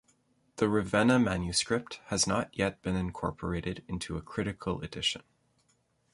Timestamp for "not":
2.25-2.49